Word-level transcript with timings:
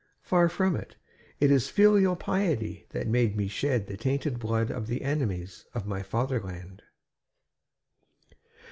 Far 0.23 0.49
from 0.49 0.75
it, 0.75 0.95
it 1.39 1.51
is 1.51 1.69
filial 1.69 2.15
piety 2.15 2.87
has 2.91 3.05
made 3.05 3.35
me 3.37 3.47
shed 3.47 3.85
the 3.85 3.97
tainted 3.97 4.39
blood 4.39 4.71
of 4.71 4.87
the 4.87 5.03
enemies 5.03 5.67
of 5.75 5.85
my 5.85 6.01
fatherland." 6.01 6.81